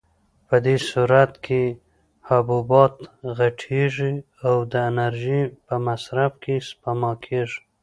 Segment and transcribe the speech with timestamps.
[0.47, 1.63] په دې صورت کې
[2.29, 2.93] حبوبات
[3.37, 4.13] غټېږي
[4.47, 7.59] او د انرژۍ په مصرف کې سپما کېږي.